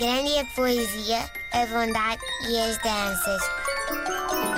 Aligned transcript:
Grande 0.00 0.30
é 0.30 0.40
a 0.40 0.44
poesia, 0.56 1.18
a 1.52 1.66
bondade 1.66 2.22
e 2.48 2.58
as 2.58 2.78
danças. 2.78 3.42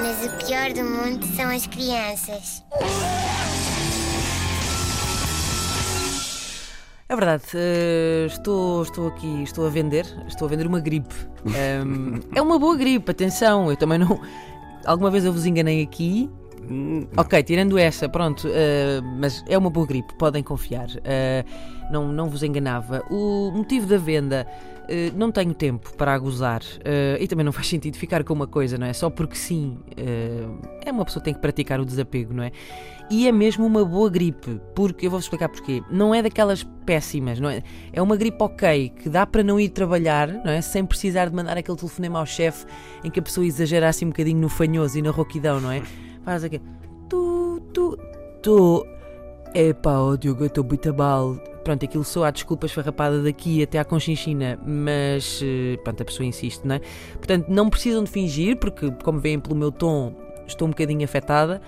Mas 0.00 0.24
o 0.24 0.46
pior 0.46 0.72
do 0.72 0.84
mundo 0.84 1.26
são 1.34 1.50
as 1.50 1.66
crianças. 1.66 2.62
É 7.08 7.16
verdade, 7.16 7.42
eh, 7.56 8.26
estou, 8.28 8.84
estou 8.84 9.08
aqui, 9.08 9.42
estou 9.42 9.66
a 9.66 9.68
vender, 9.68 10.06
estou 10.28 10.46
a 10.46 10.48
vender 10.48 10.64
uma 10.64 10.78
gripe. 10.78 11.12
É 12.36 12.40
uma 12.40 12.56
boa 12.56 12.76
gripe, 12.76 13.10
atenção, 13.10 13.68
eu 13.68 13.76
também 13.76 13.98
não. 13.98 14.20
Alguma 14.86 15.10
vez 15.10 15.24
eu 15.24 15.32
vos 15.32 15.44
enganei 15.44 15.82
aqui. 15.82 16.30
Ok, 17.16 17.42
tirando 17.42 17.76
essa, 17.76 18.08
pronto, 18.08 18.46
eh, 18.48 19.00
mas 19.18 19.42
é 19.48 19.58
uma 19.58 19.70
boa 19.70 19.88
gripe, 19.88 20.14
podem 20.14 20.44
confiar. 20.44 20.86
Eh, 21.02 21.44
não, 21.90 22.12
não 22.12 22.28
vos 22.28 22.44
enganava. 22.44 23.04
O 23.10 23.50
motivo 23.50 23.86
da 23.86 23.98
venda, 23.98 24.46
eh, 24.92 25.10
não 25.16 25.32
tenho 25.32 25.54
tempo 25.54 25.96
para 25.96 26.18
gozar. 26.18 26.60
Eh, 26.84 27.16
e 27.18 27.26
também 27.26 27.44
não 27.46 27.52
faz 27.52 27.66
sentido 27.68 27.96
ficar 27.96 28.22
com 28.22 28.34
uma 28.34 28.46
coisa, 28.46 28.76
não 28.76 28.86
é? 28.86 28.92
Só 28.92 29.08
porque 29.08 29.34
sim. 29.34 29.78
eh, 29.96 30.46
é 30.84 30.92
uma 30.92 31.02
pessoa 31.02 31.22
que 31.22 31.24
tem 31.24 31.34
que 31.34 31.40
praticar 31.40 31.80
o 31.80 31.86
desapego, 31.86 32.34
não 32.34 32.42
é? 32.42 32.52
E 33.10 33.26
é 33.26 33.32
mesmo 33.32 33.64
uma 33.64 33.84
boa 33.86 34.10
gripe, 34.10 34.60
porque 34.74 35.06
eu 35.06 35.10
vou-vos 35.10 35.24
explicar 35.24 35.48
porquê. 35.48 35.82
Não 35.90 36.14
é 36.14 36.20
daquelas 36.20 36.62
péssimas, 36.84 37.40
não 37.40 37.48
é? 37.48 37.62
É 37.90 38.02
uma 38.02 38.16
gripe 38.16 38.36
ok, 38.42 38.90
que 38.90 39.08
dá 39.08 39.26
para 39.26 39.42
não 39.42 39.58
ir 39.58 39.70
trabalhar, 39.70 40.28
não 40.28 40.50
é? 40.50 40.60
Sem 40.60 40.84
precisar 40.84 41.30
de 41.30 41.34
mandar 41.34 41.56
aquele 41.56 41.78
telefonema 41.78 42.18
ao 42.18 42.26
chefe 42.26 42.66
em 43.02 43.10
que 43.10 43.18
a 43.18 43.22
pessoa 43.22 43.46
exagera 43.46 43.88
assim 43.88 44.04
um 44.04 44.10
bocadinho 44.10 44.40
no 44.40 44.50
fanhoso 44.50 44.98
e 44.98 45.02
na 45.02 45.10
rouquidão, 45.10 45.58
não 45.58 45.70
é? 45.70 45.82
Faz 46.22 46.44
aqui. 46.44 46.60
Tu, 47.08 47.62
tu, 47.72 47.98
tu. 48.42 48.86
Epá, 49.54 49.98
ó 49.98 50.16
Diogo, 50.16 50.42
eu 50.42 50.46
estou 50.48 50.64
muito 50.64 50.94
mal. 50.94 51.51
Pronto, 51.64 51.84
aquilo 51.84 52.04
soa 52.04 52.28
a 52.28 52.30
desculpa 52.30 52.66
esfarrapada 52.66 53.22
daqui 53.22 53.62
até 53.62 53.78
à 53.78 53.84
Conchinchina, 53.84 54.58
mas 54.66 55.40
eh, 55.42 55.76
pronto, 55.84 56.02
a 56.02 56.04
pessoa 56.04 56.26
insiste, 56.26 56.64
não 56.64 56.74
é? 56.74 56.80
Portanto, 57.14 57.46
não 57.48 57.70
precisam 57.70 58.02
de 58.02 58.10
fingir, 58.10 58.56
porque, 58.56 58.90
como 59.04 59.20
veem 59.20 59.38
pelo 59.38 59.54
meu 59.54 59.70
tom, 59.70 60.12
estou 60.46 60.66
um 60.66 60.70
bocadinho 60.72 61.04
afetada. 61.04 61.62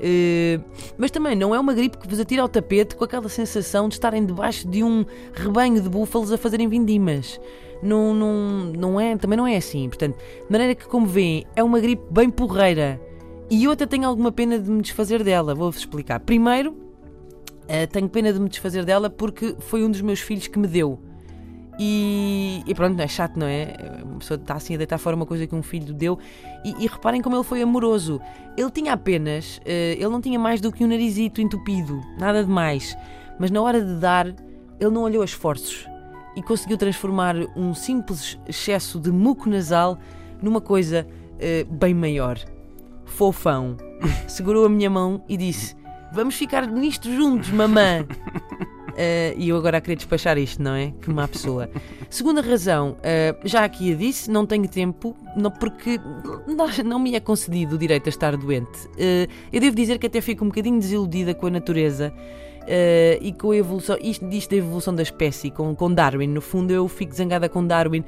Eh, 0.00 0.60
mas 0.96 1.10
também 1.10 1.34
não 1.34 1.54
é 1.54 1.58
uma 1.58 1.74
gripe 1.74 1.98
que 1.98 2.06
vos 2.06 2.20
atira 2.20 2.42
ao 2.42 2.48
tapete 2.48 2.94
com 2.94 3.04
aquela 3.04 3.28
sensação 3.28 3.88
de 3.88 3.94
estarem 3.94 4.24
debaixo 4.24 4.68
de 4.68 4.84
um 4.84 5.04
rebanho 5.32 5.80
de 5.80 5.88
búfalos 5.88 6.30
a 6.32 6.38
fazerem 6.38 6.68
vindimas. 6.68 7.40
Não, 7.82 8.12
não, 8.12 8.72
não 8.76 9.00
é, 9.00 9.16
também 9.16 9.36
não 9.36 9.46
é 9.46 9.56
assim. 9.56 9.88
Portanto, 9.88 10.16
de 10.16 10.50
maneira 10.50 10.74
que, 10.74 10.86
como 10.86 11.06
veem, 11.06 11.46
é 11.54 11.62
uma 11.62 11.80
gripe 11.80 12.02
bem 12.10 12.30
porreira. 12.30 13.00
E 13.50 13.64
eu 13.64 13.70
até 13.70 13.86
tenho 13.86 14.06
alguma 14.06 14.30
pena 14.30 14.58
de 14.58 14.70
me 14.70 14.82
desfazer 14.82 15.22
dela. 15.22 15.54
Vou-vos 15.54 15.80
explicar. 15.80 16.20
Primeiro, 16.20 16.76
eh, 17.68 17.86
tenho 17.86 18.08
pena 18.08 18.32
de 18.32 18.40
me 18.40 18.48
desfazer 18.48 18.84
dela 18.84 19.08
porque 19.10 19.54
foi 19.60 19.84
um 19.84 19.90
dos 19.90 20.00
meus 20.00 20.20
filhos 20.20 20.46
que 20.46 20.58
me 20.58 20.66
deu. 20.66 20.98
E, 21.78 22.64
e 22.66 22.74
pronto, 22.74 23.00
é 23.00 23.06
chato, 23.06 23.38
não 23.38 23.46
é? 23.46 23.76
Uma 24.02 24.18
pessoa 24.18 24.36
está 24.36 24.54
assim 24.54 24.74
a 24.74 24.78
deitar 24.78 24.98
fora 24.98 25.14
uma 25.14 25.26
coisa 25.26 25.46
que 25.46 25.54
um 25.54 25.62
filho 25.62 25.94
deu. 25.94 26.18
E, 26.64 26.84
e 26.84 26.88
reparem 26.88 27.22
como 27.22 27.36
ele 27.36 27.44
foi 27.44 27.62
amoroso. 27.62 28.20
Ele 28.56 28.70
tinha 28.70 28.94
apenas, 28.94 29.60
eh, 29.64 29.92
ele 29.92 30.08
não 30.08 30.20
tinha 30.20 30.38
mais 30.38 30.60
do 30.60 30.72
que 30.72 30.82
um 30.82 30.88
narizito 30.88 31.40
entupido, 31.40 32.02
nada 32.18 32.42
de 32.42 32.50
mais. 32.50 32.96
Mas 33.38 33.52
na 33.52 33.62
hora 33.62 33.80
de 33.80 33.94
dar, 34.00 34.26
ele 34.26 34.90
não 34.90 35.02
olhou 35.02 35.22
a 35.22 35.24
esforços 35.24 35.86
e 36.34 36.42
conseguiu 36.42 36.76
transformar 36.76 37.36
um 37.56 37.72
simples 37.74 38.38
excesso 38.48 38.98
de 38.98 39.12
muco 39.12 39.48
nasal 39.48 39.98
numa 40.42 40.60
coisa 40.60 41.06
eh, 41.38 41.64
bem 41.70 41.94
maior. 41.94 42.38
Fofão. 43.04 43.76
Segurou 44.26 44.66
a 44.66 44.68
minha 44.68 44.90
mão 44.90 45.24
e 45.28 45.36
disse: 45.36 45.76
Vamos 46.12 46.34
ficar 46.34 46.66
nisto 46.66 47.10
juntos, 47.14 47.50
mamã. 47.50 48.06
Eh, 49.00 49.32
e 49.38 49.48
eu 49.48 49.56
agora 49.56 49.78
a 49.78 49.80
querer 49.80 49.94
despachar 49.94 50.36
isto, 50.36 50.60
não 50.60 50.74
é? 50.74 50.92
Que 51.00 51.08
má 51.08 51.28
pessoa. 51.28 51.70
Segunda 52.10 52.40
razão, 52.40 52.96
eh, 53.04 53.32
já 53.44 53.64
aqui 53.64 53.92
a 53.92 53.96
disse, 53.96 54.28
não 54.28 54.44
tenho 54.44 54.66
tempo, 54.66 55.16
não, 55.36 55.52
porque 55.52 56.00
não, 56.48 56.66
não 56.84 56.98
me 56.98 57.14
é 57.14 57.20
concedido 57.20 57.76
o 57.76 57.78
direito 57.78 58.08
a 58.08 58.10
estar 58.10 58.36
doente. 58.36 58.88
Eh, 58.98 59.28
eu 59.52 59.60
devo 59.60 59.76
dizer 59.76 59.98
que 59.98 60.08
até 60.08 60.20
fico 60.20 60.44
um 60.44 60.48
bocadinho 60.48 60.80
desiludida 60.80 61.32
com 61.32 61.46
a 61.46 61.50
natureza. 61.50 62.12
e 63.22 63.32
com 63.32 63.52
a 63.52 63.56
evolução, 63.56 63.96
isto 63.98 64.28
diz 64.28 64.46
da 64.46 64.56
evolução 64.56 64.94
da 64.94 65.02
espécie, 65.02 65.50
com, 65.50 65.74
com 65.76 65.94
Darwin. 65.94 66.26
No 66.26 66.40
fundo, 66.40 66.70
eu 66.72 66.86
fico 66.88 67.14
zangada 67.14 67.48
com 67.48 67.64
Darwin, 67.64 68.04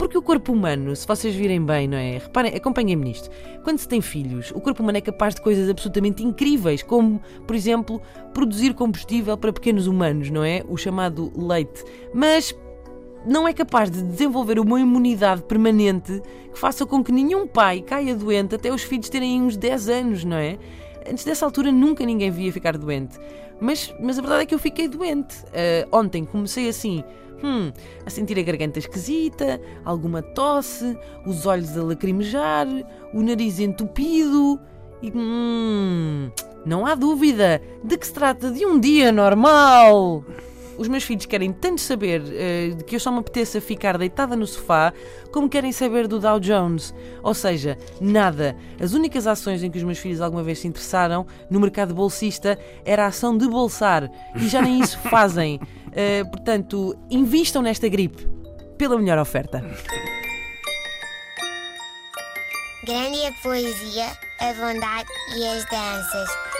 porque 0.00 0.16
o 0.16 0.22
corpo 0.22 0.50
humano, 0.54 0.96
se 0.96 1.06
vocês 1.06 1.34
virem 1.34 1.62
bem, 1.62 1.86
não 1.86 1.98
é? 1.98 2.12
Reparem, 2.12 2.54
acompanhem-me 2.54 3.04
nisto. 3.04 3.28
Quando 3.62 3.76
se 3.76 3.86
tem 3.86 4.00
filhos, 4.00 4.50
o 4.52 4.58
corpo 4.58 4.82
humano 4.82 4.96
é 4.96 5.00
capaz 5.02 5.34
de 5.34 5.42
coisas 5.42 5.68
absolutamente 5.68 6.24
incríveis, 6.24 6.82
como, 6.82 7.20
por 7.46 7.54
exemplo, 7.54 8.00
produzir 8.32 8.72
combustível 8.72 9.36
para 9.36 9.52
pequenos 9.52 9.86
humanos, 9.86 10.30
não 10.30 10.42
é? 10.42 10.64
O 10.66 10.78
chamado 10.78 11.30
leite. 11.36 11.84
Mas 12.14 12.56
não 13.26 13.46
é 13.46 13.52
capaz 13.52 13.90
de 13.90 14.02
desenvolver 14.02 14.58
uma 14.58 14.80
imunidade 14.80 15.42
permanente 15.42 16.22
que 16.50 16.58
faça 16.58 16.86
com 16.86 17.04
que 17.04 17.12
nenhum 17.12 17.46
pai 17.46 17.82
caia 17.82 18.16
doente 18.16 18.54
até 18.54 18.72
os 18.72 18.82
filhos 18.82 19.10
terem 19.10 19.42
uns 19.42 19.54
10 19.54 19.88
anos, 19.90 20.24
não 20.24 20.38
é? 20.38 20.56
Antes 21.08 21.24
dessa 21.24 21.44
altura 21.44 21.70
nunca 21.70 22.04
ninguém 22.04 22.30
via 22.30 22.52
ficar 22.52 22.76
doente. 22.76 23.18
Mas, 23.60 23.94
mas 24.00 24.18
a 24.18 24.22
verdade 24.22 24.42
é 24.42 24.46
que 24.46 24.54
eu 24.54 24.58
fiquei 24.58 24.88
doente. 24.88 25.36
Ah, 25.52 25.86
ontem 25.92 26.24
comecei 26.24 26.68
assim, 26.68 27.04
hum, 27.42 27.72
a 28.04 28.10
sentir 28.10 28.38
a 28.38 28.42
garganta 28.42 28.78
esquisita, 28.78 29.60
alguma 29.84 30.22
tosse, 30.22 30.98
os 31.26 31.46
olhos 31.46 31.76
a 31.76 31.82
lacrimejar, 31.82 32.66
o 33.12 33.22
nariz 33.22 33.60
entupido 33.60 34.58
e. 35.02 35.12
Hum, 35.14 36.30
não 36.64 36.84
há 36.84 36.94
dúvida 36.94 37.60
de 37.82 37.96
que 37.96 38.06
se 38.06 38.12
trata 38.12 38.50
de 38.50 38.66
um 38.66 38.78
dia 38.78 39.10
normal. 39.10 40.24
Os 40.80 40.88
meus 40.88 41.04
filhos 41.04 41.26
querem 41.26 41.52
tanto 41.52 41.78
saber 41.78 42.22
de 42.22 42.82
que 42.84 42.96
eu 42.96 43.00
só 43.00 43.12
me 43.12 43.18
apeteça 43.18 43.60
ficar 43.60 43.98
deitada 43.98 44.34
no 44.34 44.46
sofá, 44.46 44.94
como 45.30 45.46
querem 45.46 45.72
saber 45.72 46.08
do 46.08 46.18
Dow 46.18 46.40
Jones. 46.40 46.94
Ou 47.22 47.34
seja, 47.34 47.76
nada. 48.00 48.56
As 48.80 48.94
únicas 48.94 49.26
ações 49.26 49.62
em 49.62 49.70
que 49.70 49.76
os 49.76 49.84
meus 49.84 49.98
filhos 49.98 50.22
alguma 50.22 50.42
vez 50.42 50.58
se 50.60 50.68
interessaram 50.68 51.26
no 51.50 51.60
mercado 51.60 51.94
bolsista 51.94 52.58
era 52.82 53.04
a 53.04 53.08
ação 53.08 53.36
de 53.36 53.46
bolsar. 53.46 54.10
E 54.34 54.48
já 54.48 54.62
nem 54.62 54.80
isso 54.80 54.98
fazem. 54.98 55.60
Eh, 55.92 56.22
portanto, 56.22 56.96
invistam 57.10 57.62
nesta 57.62 57.88
gripe 57.88 58.24
pela 58.78 58.96
melhor 58.96 59.18
oferta. 59.18 59.58
Grande 62.84 63.22
é 63.22 63.26
a 63.26 63.32
poesia, 63.42 64.06
a 64.38 64.52
bondade 64.54 65.08
e 65.36 65.48
as 65.48 65.64
danças. 65.64 66.59